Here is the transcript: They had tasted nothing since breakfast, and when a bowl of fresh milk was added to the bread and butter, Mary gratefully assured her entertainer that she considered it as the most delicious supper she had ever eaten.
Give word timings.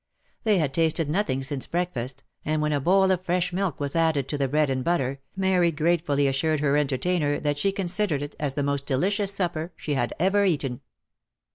They 0.45 0.57
had 0.57 0.73
tasted 0.73 1.11
nothing 1.11 1.43
since 1.43 1.67
breakfast, 1.67 2.23
and 2.43 2.59
when 2.59 2.73
a 2.73 2.79
bowl 2.79 3.11
of 3.11 3.23
fresh 3.23 3.53
milk 3.53 3.79
was 3.79 3.95
added 3.95 4.27
to 4.29 4.37
the 4.39 4.47
bread 4.47 4.71
and 4.71 4.83
butter, 4.83 5.19
Mary 5.35 5.71
gratefully 5.71 6.25
assured 6.27 6.59
her 6.59 6.75
entertainer 6.75 7.39
that 7.39 7.59
she 7.59 7.71
considered 7.71 8.23
it 8.23 8.35
as 8.39 8.55
the 8.55 8.63
most 8.63 8.87
delicious 8.87 9.31
supper 9.31 9.73
she 9.77 9.93
had 9.93 10.11
ever 10.19 10.43
eaten. 10.43 10.81